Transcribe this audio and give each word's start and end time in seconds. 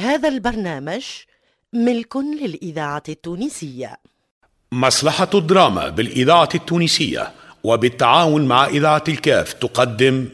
هذا 0.00 0.28
البرنامج 0.28 1.04
ملك 1.72 2.16
للإذاعة 2.16 3.02
التونسية. 3.08 3.96
مصلحة 4.72 5.30
الدراما 5.34 5.88
بالإذاعة 5.88 6.48
التونسية 6.54 7.32
وبالتعاون 7.64 8.48
مع 8.48 8.66
إذاعة 8.66 9.04
الكاف 9.08 9.52
تقدم. 9.52 10.28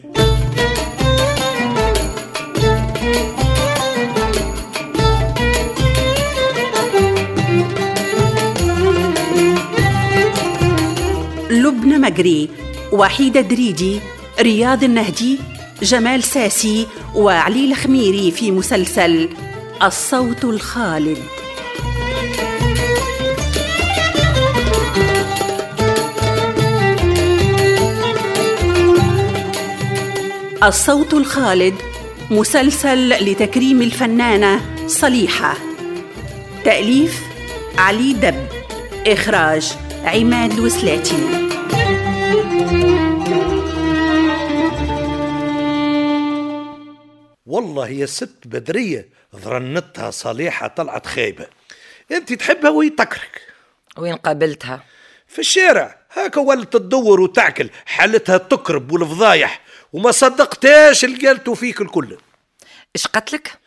لبنى 11.50 11.98
مجري 11.98 12.48
وحيدة 12.92 13.40
دريدي 13.40 14.00
رياض 14.40 14.84
النهدي 14.84 15.38
جمال 15.82 16.22
ساسي 16.22 16.86
وعلي 17.14 17.70
الخميري 17.70 18.30
في 18.30 18.50
مسلسل 18.50 19.28
الصوت 19.82 20.44
الخالد. 20.44 21.18
الصوت 30.62 31.14
الخالد 31.14 31.74
مسلسل 32.30 33.08
لتكريم 33.08 33.82
الفنانة 33.82 34.60
صليحة. 34.86 35.54
تأليف 36.64 37.20
علي 37.78 38.12
دب. 38.12 38.46
إخراج 39.06 39.72
عماد 40.04 40.52
الوسلاتي 40.52 41.46
والله 47.46 47.88
يا 47.88 48.06
ست 48.06 48.38
بدرية 48.44 49.08
ظنتها 49.36 50.10
صالحة 50.10 50.66
طلعت 50.66 51.06
خايبة. 51.06 51.46
انت 52.12 52.32
تحبها 52.32 52.70
وهي 52.70 52.90
تكرك. 52.90 53.40
وين 53.98 54.16
قابلتها؟ 54.16 54.84
في 55.26 55.38
الشارع. 55.38 55.98
هاكا 56.12 56.40
ولت 56.40 56.72
تدور 56.72 57.20
وتعكل 57.20 57.70
حالتها 57.86 58.38
تكرب 58.38 58.92
والفضايح 58.92 59.60
وما 59.92 60.10
صدقتاش 60.10 61.04
اللي 61.04 61.26
قالته 61.28 61.54
فيك 61.54 61.80
الكل. 61.80 62.18
إيش 62.96 63.06
قتلك 63.06 63.58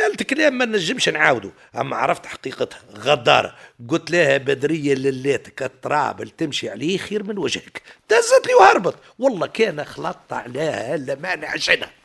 قالت 0.00 0.22
كلام 0.22 0.58
ما 0.58 0.64
نجمش 0.64 1.08
نعاودو. 1.08 1.50
أما 1.76 1.96
عرفت 1.96 2.26
حقيقتها. 2.26 2.80
غدارة. 2.94 3.56
قلت 3.88 4.10
لها 4.10 4.36
بدرية 4.36 4.94
للاتك 4.94 5.62
التراب 5.62 6.36
تمشي 6.36 6.70
عليه 6.70 6.98
خير 6.98 7.22
من 7.22 7.38
وجهك. 7.38 7.82
دزت 8.10 8.46
لي 8.46 8.54
وهربت. 8.54 8.94
والله 9.18 9.46
كان 9.46 9.84
خلطت 9.84 10.32
عليها 10.32 10.94
الا 10.94 11.14
ما 11.14 11.36
نعشنها 11.36 11.97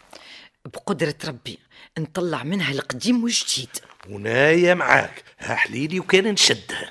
بقدرة 0.66 1.16
ربي 1.26 1.60
نطلع 2.00 2.44
منها 2.44 2.72
القديم 2.72 3.24
والجديد. 3.24 3.70
ونايا 4.10 4.74
معاك. 4.74 5.24
ها 5.40 5.56
حليلي 5.56 6.00
وكان 6.00 6.28
نشدها. 6.28 6.90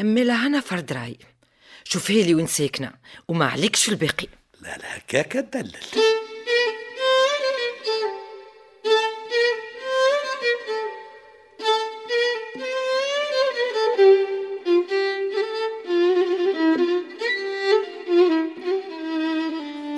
أمي 0.00 0.24
لها 0.24 0.60
فرد 0.60 0.92
رأي. 0.92 1.18
شوفي 1.84 2.22
لي 2.22 2.34
وين 2.34 2.46
ساكنة 2.46 2.92
وما 3.28 3.46
عليكش 3.46 3.84
في 3.84 3.90
الباقي. 3.90 4.28
لا 4.60 4.76
لا 4.76 4.96
هكاك 4.96 5.32
تدلل. 5.32 5.76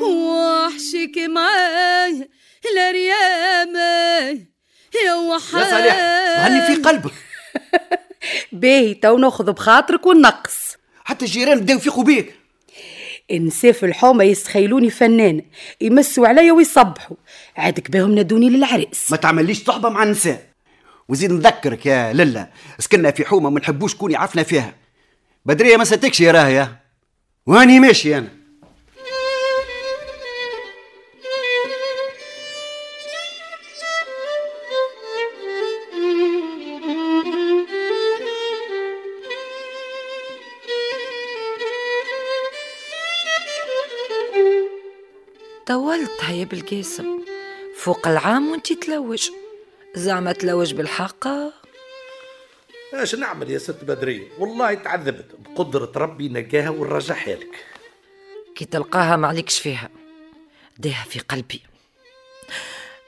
وحشك 0.02 1.18
معاي 1.28 2.30
لريامي 2.76 4.44
يا 5.06 5.14
وحاي 5.14 5.62
يا 5.62 5.70
صالح 5.70 5.96
وهني 6.38 6.66
في 6.76 6.82
قلبك. 6.82 7.12
باهي 8.52 8.94
تو 8.94 9.18
ناخذ 9.18 9.52
بخاطرك 9.52 10.06
ونقص. 10.06 10.76
حتى 11.04 11.24
الجيران 11.24 11.60
بداو 11.60 11.76
يفيقوا 11.76 12.04
بيك. 12.04 12.34
النساء 13.30 13.72
في 13.72 13.86
الحومة 13.86 14.24
يستخيلوني 14.24 14.90
فنانة 14.90 15.42
يمسوا 15.80 16.28
عليا 16.28 16.52
ويصبحوا. 16.52 17.16
عادك 17.56 17.90
بهم 17.90 18.14
نادوني 18.14 18.50
للعريس 18.50 19.10
ما 19.10 19.16
تعمليش 19.16 19.64
صحبة 19.64 19.88
مع 19.88 20.02
النساء 20.02 20.48
وزيد 21.08 21.32
نذكرك 21.32 21.86
يا 21.86 22.12
للا 22.12 22.48
سكننا 22.78 23.10
في 23.10 23.24
حومة 23.24 23.50
ما 23.50 23.60
نحبوش 23.60 23.94
كوني 23.94 24.16
عرفنا 24.16 24.42
فيها. 24.42 24.74
بدرية 25.46 25.76
ما 25.76 25.84
ستكش 25.84 26.20
يا 26.20 26.32
راهي 26.32 26.68
واني 27.46 27.80
ماشي 27.80 28.18
أنا. 28.18 28.37
طولتها 45.68 46.32
يا 46.32 46.44
بالقاسم 46.44 47.20
فوق 47.76 48.08
العام 48.08 48.50
وانتي 48.50 48.74
تلوج. 48.74 49.30
زعما 49.94 50.32
تلوج 50.32 50.74
بالحق. 50.74 51.28
إيش 52.94 53.14
نعمل 53.14 53.50
يا 53.50 53.58
ست 53.58 53.84
بدرية 53.84 54.28
والله 54.38 54.74
تعذبت 54.74 55.26
بقدرة 55.38 55.92
ربي 55.96 56.28
نقاها 56.28 56.70
ونرجعها 56.70 57.34
لك 57.34 57.64
كي 58.54 58.64
تلقاها 58.64 59.16
ما 59.16 59.28
عليكش 59.28 59.58
فيها. 59.58 59.90
ديها 60.78 61.04
في 61.08 61.18
قلبي. 61.18 61.62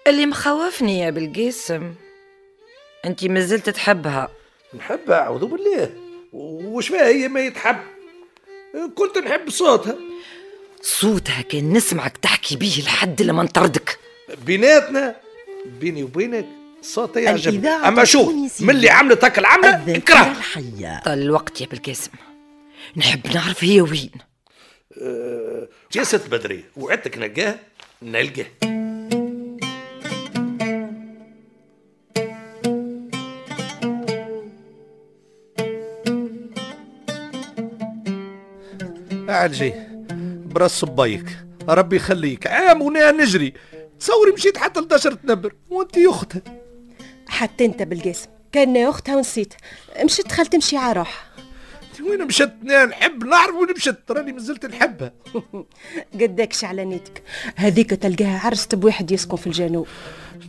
اللي 0.07 0.27
مخوفني 0.27 1.01
يا 1.01 1.11
بالقاسم 1.11 1.95
انتي 3.05 3.29
مازلت 3.29 3.71
تحبها. 3.71 4.29
نحبها 4.75 5.19
أعوذ 5.21 5.45
بالله. 5.45 5.91
وش 6.33 6.89
فيها 6.89 7.07
هي 7.07 7.29
ما 7.29 7.41
يتحب؟ 7.41 7.77
كنت 8.95 9.19
نحب 9.19 9.51
صوتها. 9.51 10.10
صوتها 10.83 11.41
كان 11.43 11.73
نسمعك 11.73 12.17
تحكي 12.17 12.57
بيه 12.57 12.83
لحد 12.83 13.23
لما 13.23 13.43
نطردك. 13.43 13.99
بيناتنا 14.47 15.17
بيني 15.81 16.03
وبينك 16.03 16.47
الإذاعة 17.17 17.89
أما 17.89 18.05
شوف 18.05 18.29
التونسية. 18.29 18.65
من 18.65 18.71
اللي 18.71 18.91
عملت 18.91 19.25
هكا 19.25 19.41
العملة 19.41 19.77
الذاكرة 19.77 20.15
اكره 20.15 20.31
الحية. 20.31 21.03
طال 21.05 21.23
الوقت 21.23 21.61
يا 21.61 21.67
بالقاسم 21.67 22.11
نحب 22.97 23.21
نعرف 23.35 23.65
هي 23.65 23.81
وين. 23.81 24.11
يا 25.97 26.03
ست 26.03 26.27
بدرية 26.29 26.65
وعدتك 26.77 27.19
نلقاه؟ 27.19 27.59
نلقاه. 28.03 28.47
عالجي 39.29 39.90
براس 40.51 40.71
صبايك. 40.71 41.27
ربي 41.69 41.97
يخليك. 41.97 42.47
عام 42.47 42.83
وأنا 42.83 43.11
نجري. 43.11 43.55
تصوري 44.01 44.33
مشيت 44.33 44.59
حتى 44.59 44.81
لدشرة 44.81 45.19
نبر. 45.25 45.55
وانت 45.71 45.99
أختها. 45.99 46.43
حتى 47.29 47.65
أنت 47.65 47.83
بالقاسم. 47.83 48.29
كان 48.53 48.77
أختها 48.77 49.17
ونسيت. 49.17 49.55
مشيت 50.05 50.27
دخلت 50.27 50.53
تمشي 50.53 50.77
على 50.77 50.93
روحها. 50.93 51.31
وين 52.11 52.27
مشت 52.27 52.53
نحب 52.89 53.25
نعرف 53.25 53.55
وين 53.55 53.75
مشت 53.77 54.11
راني 54.11 54.33
مازلت 54.33 54.67
نحبها. 54.67 55.13
قداكش 56.21 56.65
على 56.65 56.85
نيتك. 56.85 57.23
هذيك 57.57 57.91
تلقاها 57.91 58.41
عرست 58.45 58.75
بواحد 58.75 59.11
يسكن 59.11 59.37
في 59.37 59.47
الجنوب. 59.47 59.87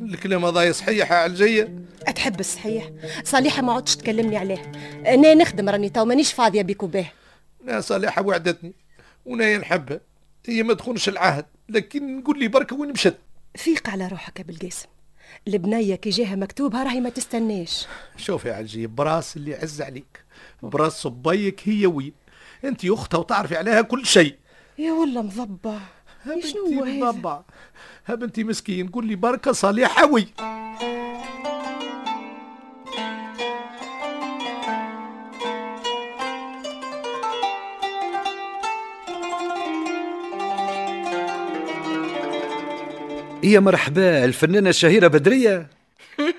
الكلام 0.02 0.46
هذا 0.46 0.72
صحيح 0.72 1.12
عالجية 1.12 1.76
تحب 2.16 2.40
الصحيح. 2.40 2.90
صالحة 3.24 3.62
ما 3.62 3.74
عدتش 3.74 3.96
تكلمني 3.96 4.38
عليه. 4.38 4.72
أنا 5.08 5.34
نخدم 5.34 5.70
راني 5.70 5.90
تو 5.90 6.06
مانيش 6.06 6.34
فاضية 6.34 6.62
بيك 6.62 6.84
وباه 6.84 7.06
لا 7.66 7.82
صالحة 7.82 8.22
وعدتني. 8.22 8.74
وأنا 9.26 9.58
نحبها 9.58 10.00
هي 10.46 10.64
ما 10.64 10.74
تخونش 10.74 11.10
العهد 11.10 11.46
لكن 11.70 12.18
نقول 12.18 12.40
لي 12.40 12.48
بركة 12.48 12.76
وين 12.76 12.92
مشت؟ 12.92 13.18
فيق 13.56 13.90
على 13.90 14.08
روحك 14.08 14.40
يا 14.40 14.44
بالقاسم 14.44 14.88
البنية 15.48 15.96
كي 15.96 16.10
جاها 16.10 16.36
مكتوبها 16.36 16.84
راهي 16.84 17.00
ما 17.00 17.10
تستناش. 17.10 17.88
شوف 18.18 18.46
يا 18.46 18.54
عالجي 18.54 18.88
براس 18.88 19.38
اللي 19.38 19.56
عز 19.56 19.82
عليك. 19.82 20.24
براس 20.64 21.02
صبيك 21.02 21.62
هي 21.64 21.86
وين. 21.86 22.14
انت 22.64 22.86
أختها 22.86 23.18
وتعرفي 23.18 23.58
عليها 23.58 23.82
كل 23.82 24.06
شيء. 24.06 24.36
يا 24.78 24.92
والله 24.92 25.22
مضبع 25.22 25.80
شنو 26.26 26.66
هو 26.66 26.84
هذا؟ 26.84 26.94
مضبع 26.94 27.42
ها 28.06 28.16
بنتي 28.16 28.44
مسكين 28.44 28.88
قول 28.88 29.08
لي 29.08 29.16
بركة 29.16 29.52
صالحة 29.52 30.12
وي. 30.12 30.28
يا 43.44 43.60
مرحبا 43.60 44.26
الفنانة 44.26 44.70
الشهيرة 44.70 45.08
بدرية. 45.08 45.70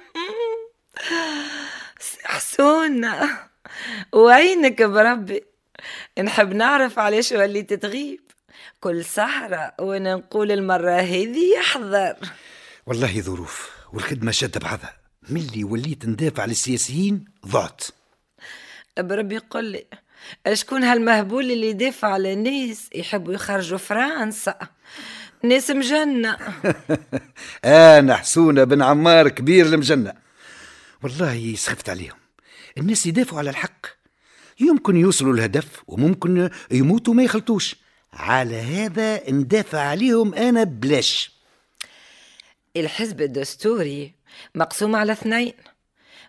حسونة 2.25 3.39
وعينك 4.13 4.83
بربي 4.83 5.45
نحب 6.23 6.53
نعرف 6.55 6.99
علاش 6.99 7.33
وليت 7.33 7.73
تغيب 7.73 8.21
كل 8.81 9.05
سهرة 9.05 9.73
وأنا 9.81 10.15
نقول 10.15 10.53
المرة 10.53 11.01
هذه 11.01 11.55
يحضر. 11.59 12.17
والله 12.87 13.21
ظروف 13.21 13.71
والخدمة 13.93 14.31
شادة 14.31 14.61
بعضها. 14.61 14.97
ملي 15.29 15.65
وليت 15.65 16.07
ندافع 16.07 16.43
على 16.43 16.53
السياسيين 16.53 17.25
ضعت. 17.47 17.85
بربي 18.99 19.39
قل 19.39 19.65
لي 19.65 19.85
شكون 20.53 20.85
هالمهبول 20.85 21.51
اللي 21.51 21.69
يدافع 21.69 22.09
على 22.09 22.33
الناس 22.33 22.89
يحبوا 22.95 23.33
يخرجوا 23.33 23.79
فرنسا؟ 23.79 24.59
ناس 25.45 25.71
مجنة 25.71 26.37
أنا 27.65 28.17
حسونة 28.17 28.65
بن 28.65 28.83
عمار 28.83 29.29
كبير 29.29 29.67
المجنة. 29.67 30.13
والله 31.03 31.55
سخفت 31.57 31.89
عليهم. 31.89 32.17
الناس 32.79 33.07
يدافعوا 33.07 33.39
على 33.39 33.51
الحق. 33.51 33.87
يمكن 34.61 34.97
يوصلوا 34.97 35.35
الهدف 35.35 35.83
وممكن 35.87 36.51
يموتوا 36.71 37.15
ما 37.15 37.23
يخلطوش. 37.23 37.77
على 38.13 38.57
هذا 38.57 39.31
ندافع 39.31 39.81
عليهم 39.81 40.35
أنا 40.35 40.65
بلاش. 40.65 41.33
الحزب 42.77 43.23
الدستوري 43.23 44.15
مقسوم 44.55 44.97
على 44.97 45.13
اثنين. 45.13 45.53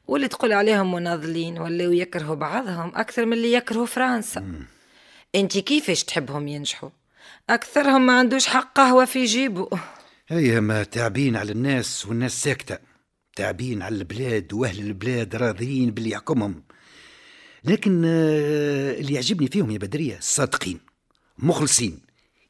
واللي 0.08 0.28
تقول 0.28 0.54
عليهم 0.54 0.94
مناضلين 0.94 1.60
ولاو 1.60 1.92
يكرهوا 1.92 2.36
بعضهم 2.36 2.92
أكثر 2.96 3.26
من 3.26 3.34
اللي 3.34 3.54
يكرهوا 3.54 3.86
فرنسا. 3.86 4.66
أنت 5.36 5.58
كيفاش 5.58 6.04
تحبهم 6.04 6.48
ينجحوا؟ 6.48 6.90
أكثرهم 7.50 8.06
ما 8.06 8.20
عندوش 8.20 8.48
حق 8.48 8.74
قهوة 8.74 9.06
في 9.06 9.26
جيبه. 9.26 9.70
هيا 10.28 10.60
ما 10.60 10.84
تعبين 10.84 11.36
على 11.36 11.52
الناس 11.52 12.06
والناس 12.06 12.42
ساكتة. 12.44 12.78
تعبين 13.36 13.82
على 13.82 13.96
البلاد 13.96 14.54
وأهل 14.54 14.80
البلاد 14.80 15.36
راضيين 15.36 15.92
باللي 15.92 16.10
يحكمهم. 16.10 16.64
لكن 17.64 18.04
آه، 18.06 18.94
اللي 18.94 19.14
يعجبني 19.14 19.48
فيهم 19.48 19.72
يا 19.72 19.78
بدرية 19.78 20.18
صادقين 20.22 20.80
مخلصين 21.38 22.02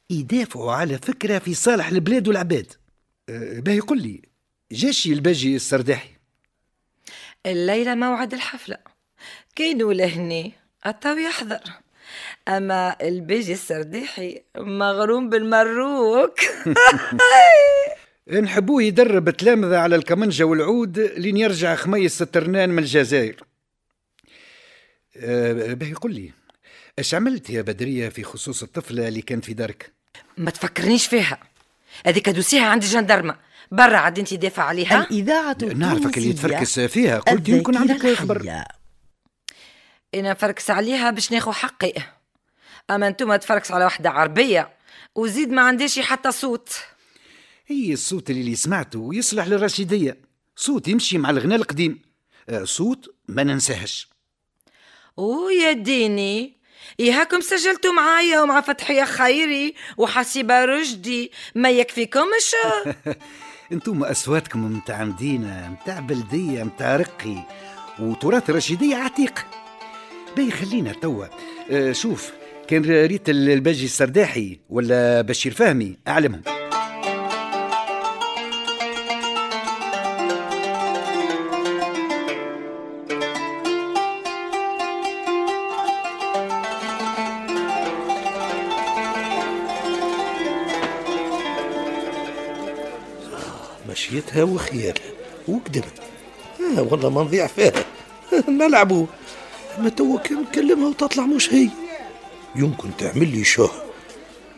يدافعوا 0.09 0.73
على 0.73 0.97
فكرة 0.97 1.39
في 1.39 1.53
صالح 1.53 1.87
البلاد 1.87 2.27
والعباد. 2.27 2.73
آه، 3.29 3.59
باهي 3.59 3.77
يقول 3.77 4.01
لي 4.01 4.21
جاشي 4.71 5.13
الباجي 5.13 5.55
السرداحي. 5.55 6.09
الليلة 7.45 7.95
موعد 7.95 8.33
الحفلة. 8.33 8.77
كاينوا 9.55 9.93
لهني 9.93 10.53
التو 10.85 11.17
يحضر. 11.17 11.82
أما 12.47 12.95
البيجي 13.01 13.53
السرديحي 13.53 14.41
مغروم 14.57 15.29
بالمروك. 15.29 16.39
نحبوه 18.41 18.83
يدرب 18.83 19.29
تلامذة 19.29 19.77
على 19.77 19.95
الكمنجة 19.95 20.43
والعود 20.43 20.99
لين 20.99 21.37
يرجع 21.37 21.75
خميس 21.75 22.21
الترنان 22.21 22.69
من 22.69 22.79
الجزائر. 22.79 23.35
أه 25.17 25.73
به 25.73 25.87
يقول 25.87 26.13
لي 26.13 26.31
إيش 26.99 27.15
عملت 27.15 27.49
يا 27.49 27.61
بدرية 27.61 28.09
في 28.09 28.23
خصوص 28.23 28.63
الطفلة 28.63 29.07
اللي 29.07 29.21
كانت 29.21 29.45
في 29.45 29.53
دارك؟ 29.53 29.91
ما 30.37 30.51
تفكرنيش 30.51 31.07
فيها. 31.07 31.37
هذيك 32.05 32.29
دوسيها 32.29 32.65
عند 32.65 32.83
الجندرمة. 32.83 33.35
برا 33.71 33.97
عاد 33.97 34.19
انت 34.19 34.33
دافع 34.33 34.63
عليها. 34.63 35.03
الإذاعة 35.03 35.57
نعرفك 35.61 36.17
اللي 36.17 36.33
تفركس 36.33 36.79
فيها. 36.79 37.19
قلت 37.19 37.49
يمكن 37.49 37.77
عندك 37.77 38.13
خبر. 38.13 38.63
إنا 40.15 40.31
نفركس 40.31 40.69
عليها 40.69 41.11
باش 41.11 41.31
ناخو 41.31 41.51
حقي. 41.51 41.93
أما 42.89 43.07
أنتم 43.07 43.35
تفركس 43.35 43.71
على 43.71 43.83
واحدة 43.83 44.09
عربية. 44.09 44.69
وزيد 45.15 45.49
ما 45.51 45.61
عنديش 45.61 45.99
حتى 45.99 46.31
صوت. 46.31 46.69
هي 47.67 47.93
الصوت 47.93 48.29
اللي 48.29 48.55
سمعته 48.55 49.09
يصلح 49.13 49.47
للرشيدية. 49.47 50.17
صوت 50.55 50.87
يمشي 50.87 51.17
مع 51.17 51.29
الغناء 51.29 51.57
القديم. 51.57 52.01
آه، 52.49 52.63
صوت 52.63 53.15
ما 53.27 53.43
ننساهش. 53.43 54.09
ويا 55.17 55.71
ديني. 55.71 56.57
إيهاكم 56.99 57.41
سجلتوا 57.41 57.93
معايا 57.93 58.41
ومع 58.41 58.61
فتحية 58.61 59.03
خيري 59.03 59.75
وحسيبة 59.97 60.65
رشدي. 60.65 61.31
ما 61.55 61.69
يكفيكمش 61.69 62.55
أنتم 63.71 64.03
أصواتكم 64.03 64.65
متاع 64.77 65.03
مدينة 65.03 65.69
متاع 65.81 65.99
بلدية 65.99 66.63
متاع 66.63 66.95
رقي. 66.95 67.37
وتراث 67.99 68.49
رشيدية 68.49 68.95
عتيق. 68.95 69.45
باي 70.35 70.51
خلينا 70.51 70.93
توا. 70.93 71.25
آه 71.71 71.91
شوف 71.91 72.31
كان 72.67 73.05
ريت 73.05 73.29
الباجي 73.29 73.85
السرداحي 73.85 74.59
ولا 74.69 75.21
بشير 75.21 75.53
فهمي؟ 75.53 75.97
أعلمهم. 76.07 76.41
مشيتها 93.89 94.43
وخيالها 94.43 94.93
وقدم 95.47 95.81
آه 96.77 96.81
والله 96.81 97.09
ما 97.09 97.23
نضيع 97.23 97.47
فيها. 97.47 97.71
نلعبوا. 98.49 99.05
أما 99.79 99.89
توا 99.89 100.19
كان 100.19 100.41
نكلمها 100.41 100.87
وتطلع 100.89 101.25
مش 101.25 101.53
هي. 101.53 101.69
يمكن 102.55 102.97
تعمل 102.97 103.27
لي 103.27 103.43
شه 103.43 103.71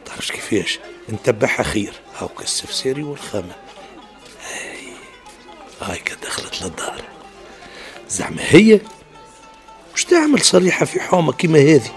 تعرفش 0.06 0.32
كيفاش؟ 0.32 0.80
نتبعها 1.10 1.64
خير 1.64 1.94
هاو 2.20 2.28
كالسفسيري 2.28 3.04
والخامة. 3.04 3.56
هاي 4.52 4.88
هاي 5.82 6.02
دخلت 6.24 6.62
للدار. 6.62 7.04
زعما 8.10 8.42
هي؟ 8.42 8.80
وش 9.94 10.04
تعمل 10.04 10.42
صريحة 10.42 10.86
في 10.86 11.00
حومة 11.00 11.34
كيما 11.34 11.60
هذه؟ 11.60 11.92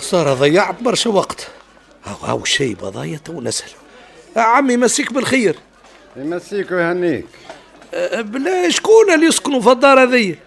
صار 0.00 0.34
ضيعت 0.34 0.82
برشا 0.82 1.10
وقت. 1.10 1.48
هاو 2.04 2.16
هاو 2.16 2.44
شي 2.44 2.74
بضايا 2.74 3.20
تو 3.24 3.40
نسهل 3.40 3.70
عمي 4.36 4.76
مسيك 4.76 5.12
بالخير. 5.12 5.56
يمسيك 6.16 6.70
ويهنيك. 6.70 7.26
بلا 8.14 8.68
شكون 8.68 9.12
اللي 9.14 9.26
يسكنوا 9.26 9.60
في 9.60 9.70
الدار 9.70 10.02
هذي؟ 10.02 10.38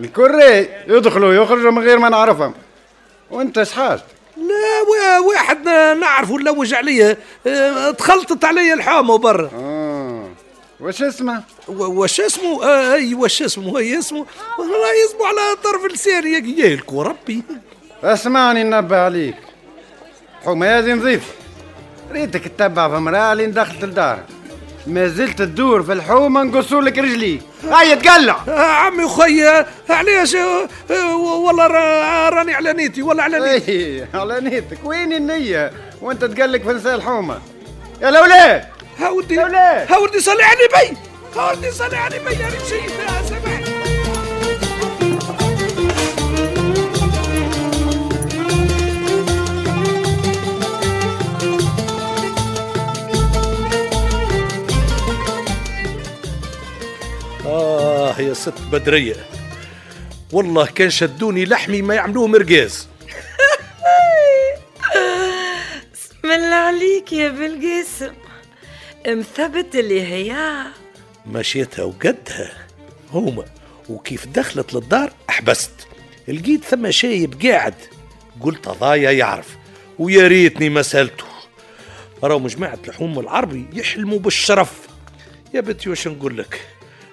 الكري 0.00 0.68
يدخلوا 0.88 1.34
يخرجوا 1.34 1.70
من 1.70 1.82
غير 1.82 1.98
ما 1.98 2.08
نعرفهم. 2.08 2.54
وانت 3.30 3.62
شحاجتك 3.62 4.04
لا 4.36 5.18
واحد 5.18 5.68
نعرفه 6.00 6.36
نلوج 6.36 6.74
عليه 6.74 7.18
تخلطت 7.98 8.44
علي 8.44 8.72
الحامة 8.72 9.18
برا. 9.18 9.50
آه. 9.54 10.28
وش 10.80 11.02
اسمه؟ 11.02 11.42
وش 11.68 12.20
اسمه؟ 12.20 12.64
آه 12.64 12.94
أي 12.94 13.14
وش 13.14 13.42
اسمه؟ 13.42 13.78
أي 13.78 13.98
اسمه؟ 13.98 14.26
راه 14.58 15.06
اسمه 15.06 15.26
على 15.26 15.56
طرف 15.64 15.92
لساني 15.92 16.60
ياك 16.60 16.92
ربي. 16.92 17.42
اسمعني 18.04 18.64
ننبه 18.64 18.96
عليك. 18.96 19.36
حومة 20.44 20.78
هذه 20.78 20.92
نظيفة 20.92 21.32
ريتك 22.12 22.48
تتبع 22.48 22.88
في 22.88 22.94
مرأة 22.94 23.34
لين 23.34 23.52
دخلت 23.52 23.84
الدار 23.84 24.18
ما 24.86 25.06
زلت 25.06 25.38
تدور 25.38 25.82
في 25.82 25.92
الحومة 25.92 26.42
نقصوا 26.42 26.80
لك 26.80 26.98
رجلي. 26.98 27.40
هيا 27.72 27.94
تقلع. 27.94 28.36
آه 28.48 28.60
عمي 28.60 29.04
وخي 29.04 29.64
علاش؟ 29.90 30.34
آه 30.34 31.16
والله 31.16 31.66
راني 32.28 32.54
على 32.54 32.72
نيتي 32.72 33.02
والله 33.02 33.22
على 33.22 33.38
نيتي. 33.38 33.72
إيه 33.72 34.08
على 34.14 34.40
نيتك. 34.40 34.78
وين 34.84 35.12
النية؟ 35.12 35.72
وانت 36.02 36.24
تقلق 36.24 36.62
في 36.62 36.68
نساء 36.68 36.94
الحومة. 36.94 37.38
يا 38.02 38.08
الاولاد 38.08 38.64
هاودي 38.98 39.40
هاودي 39.40 40.20
صلي 40.20 40.42
على 40.42 40.90
بي. 40.90 40.96
هاودي 41.40 41.70
صلي 41.70 41.96
على 41.96 42.18
بي 42.18 42.36
أنا 42.36 42.46
مشيت 42.46 42.90
سامحني. 43.28 43.79
يا 58.20 58.34
ست 58.34 58.60
بدرية. 58.72 59.14
والله 60.32 60.66
كان 60.66 60.90
شدوني 60.90 61.44
لحمي 61.44 61.82
ما 61.82 61.94
يعملوه 61.94 62.26
مرقاز 62.26 62.88
بسم 65.92 66.30
الله 66.36 66.54
عليك 66.54 67.12
يا 67.12 67.28
بالقاسم 67.28 68.14
مثبت 69.06 69.74
اللي 69.74 70.02
هي. 70.02 70.62
مشيتها 71.26 71.84
وقدها. 71.84 72.52
هما 73.12 73.44
وكيف 73.88 74.26
دخلت 74.26 74.74
للدار 74.74 75.12
أحبست. 75.30 75.70
لقيت 76.28 76.64
ثم 76.64 76.90
شايب 76.90 77.46
قاعد. 77.46 77.74
قلت 78.40 78.68
ضايا 78.68 79.10
يعرف 79.10 79.56
ويا 79.98 80.28
ريتني 80.28 80.68
ما 80.68 80.82
سألته. 80.82 81.24
راهم 82.24 82.46
جماعة 82.46 82.78
الحوم 82.88 83.18
العربي 83.18 83.66
يحلموا 83.72 84.18
بالشرف. 84.18 84.72
يا 85.54 85.60
بنتي 85.60 85.90
واش 85.90 86.08
نقول 86.08 86.38
لك؟ 86.38 86.60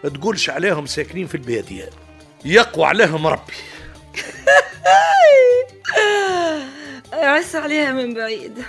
تقولش 0.10 0.50
عليهم 0.50 0.86
ساكنين 0.86 1.28
في 1.28 1.36
البادية 1.36 1.90
يقوى 2.46 2.86
عليهم 2.86 3.28
ربي. 3.28 3.54
عس 7.14 7.56
عليها 7.56 7.92
من 7.92 8.14
بعيد. 8.14 8.64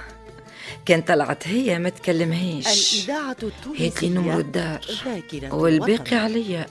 كان 0.86 1.02
طلعت 1.02 1.48
هي 1.48 1.78
ما 1.78 1.88
تكلمهيش. 1.88 2.94
الإذاعة 2.94 3.36
التونسية 3.42 3.92
لي 4.02 4.08
نمر 4.08 4.38
الدار. 4.38 4.80
والباقي 5.50 6.16
عليا. 6.16 6.66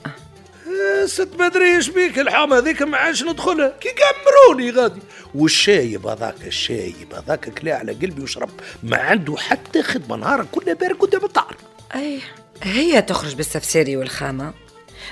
ست 1.04 1.28
بدري 1.38 1.76
إيش 1.76 1.88
بيك 1.88 2.18
الحومه 2.18 2.58
هذيك 2.58 2.82
ما 2.82 2.96
عادش 2.96 3.22
ندخلها 3.22 3.72
كي 3.80 3.88
قمروني 3.88 4.70
غادي. 4.70 5.00
والشايب 5.34 6.06
هذاك 6.06 6.46
الشايب 6.46 7.14
هذاك 7.14 7.48
كلا 7.48 7.76
على 7.76 7.92
قلبي 7.92 8.22
وشرب. 8.22 8.50
ما 8.82 8.96
عنده 8.96 9.36
حتى 9.36 9.82
خدمة 9.82 10.16
نهار 10.16 10.46
كله 10.52 10.72
بارك 10.72 10.96
قدام 10.96 11.24
الدار 11.24 11.56
أي. 11.94 12.20
هي 12.62 13.02
تخرج 13.02 13.34
بالسفساري 13.34 13.96
والخامة 13.96 14.54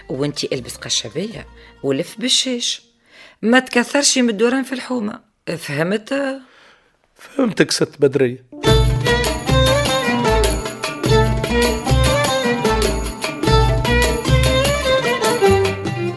وانتي 0.08 0.48
البس 0.52 0.76
قشبية 0.76 1.46
ولف 1.82 2.16
بالشيش. 2.18 2.82
ما 3.42 3.58
تكثرش 3.58 4.18
من 4.18 4.30
الدوران 4.30 4.62
في 4.62 4.72
الحومة. 4.72 5.20
فهمت؟ 5.58 6.40
فهمتك 7.14 7.70
ست 7.70 7.92
بدرية 8.00 8.46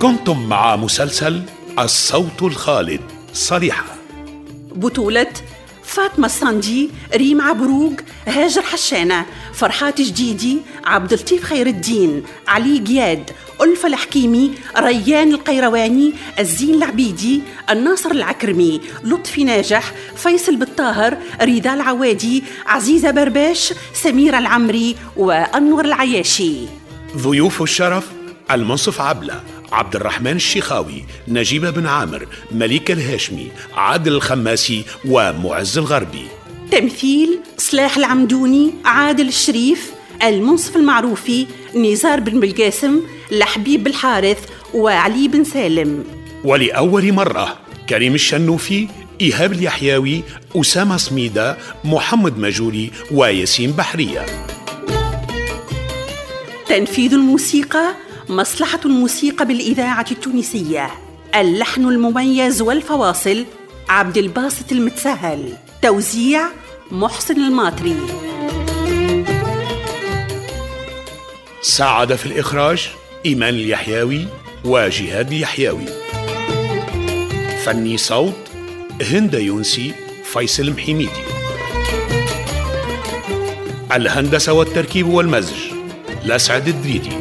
كنتم 0.01 0.49
مع 0.49 0.75
مسلسل 0.75 1.43
الصوت 1.79 2.41
الخالد 2.41 3.01
صريحة. 3.33 3.95
بطولة 4.75 5.33
فاطمة 5.83 6.25
الصندي 6.25 6.89
ريم 7.13 7.41
عبروق 7.41 7.93
هاجر 8.29 8.61
حشانة 8.61 9.25
فرحات 9.53 10.01
جديدي 10.01 10.57
عبد 10.85 11.13
اللطيف 11.13 11.43
خير 11.43 11.67
الدين 11.67 12.23
علي 12.47 12.79
جياد 12.79 13.31
ألفة 13.61 13.87
الحكيمي 13.87 14.51
ريان 14.77 15.33
القيرواني 15.33 16.13
الزين 16.39 16.75
العبيدي 16.75 17.41
الناصر 17.69 18.11
العكرمي 18.11 18.81
لطفي 19.03 19.43
ناجح 19.43 19.93
فيصل 20.15 20.55
بالطاهر 20.55 21.17
رضا 21.41 21.73
العوادي 21.73 22.43
عزيزة 22.65 23.11
برباش 23.11 23.73
سميرة 23.93 24.37
العمري 24.37 24.95
وأنور 25.17 25.85
العياشي. 25.85 26.53
ضيوف 27.17 27.61
الشرف 27.61 28.07
المنصف 28.51 29.01
عبلة 29.01 29.43
عبد 29.71 29.95
الرحمن 29.95 30.35
الشيخاوي 30.35 31.05
نجيب 31.27 31.65
بن 31.65 31.85
عامر 31.85 32.27
مليك 32.51 32.91
الهاشمي 32.91 33.51
عادل 33.73 34.13
الخماسي 34.13 34.85
ومعز 35.05 35.77
الغربي. 35.77 36.38
تمثيل 36.71 37.39
صلاح 37.57 37.97
العمدوني 37.97 38.73
عادل 38.85 39.27
الشريف 39.27 39.91
المنصف 40.23 40.75
المعروفي 40.75 41.45
نزار 41.75 42.19
بن 42.19 42.39
بالقاسم 42.39 43.01
لحبيب 43.31 43.87
الحارث 43.87 44.37
وعلي 44.73 45.27
بن 45.27 45.43
سالم. 45.43 46.03
ولأول 46.43 47.13
مرة 47.13 47.57
كريم 47.89 48.13
الشنوفي 48.15 48.87
إيهاب 49.21 49.51
اليحياوي 49.51 50.23
أسامة 50.55 50.97
سميدة 50.97 51.57
محمد 51.83 52.37
مجولي 52.37 52.91
وياسين 53.11 53.71
بحرية. 53.71 54.25
تنفيذ 56.67 57.13
الموسيقى 57.13 57.95
مصلحة 58.29 58.79
الموسيقى 58.85 59.45
بالإذاعة 59.45 60.05
التونسية. 60.11 60.89
اللحن 61.35 61.85
المميز 61.85 62.61
والفواصل 62.61 63.45
عبد 63.89 64.17
الباسط 64.17 64.71
المتسهل 64.71 65.53
توزيع 65.81 66.41
محسن 66.91 67.35
الماطري. 67.35 67.95
ساعد 71.61 72.15
في 72.15 72.25
الإخراج 72.25 72.89
إيمان 73.25 73.53
اليحياوي 73.53 74.27
وجهاد 74.65 75.31
اليحياوي 75.31 75.85
فني 77.65 77.97
صوت 77.97 78.33
هند 79.11 79.33
يونسي 79.33 79.93
فيصل 80.23 80.71
محميدي 80.71 81.23
الهندسة 83.91 84.53
والتركيب 84.53 85.07
والمزج 85.07 85.57
لسعد 86.23 86.67
الدريدي. 86.67 87.11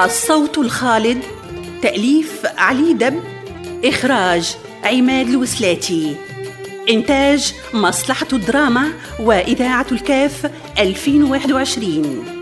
الصوت 0.00 0.58
الخالد 0.58 1.35
تأليف 1.82 2.46
علي 2.58 2.92
دب 2.92 3.20
إخراج 3.84 4.56
عماد 4.84 5.28
الوسلاتي 5.28 6.16
إنتاج 6.90 7.54
مصلحة 7.74 8.26
الدراما 8.32 8.92
وإذاعة 9.20 9.86
الكاف 9.92 10.50
2021 10.78 12.35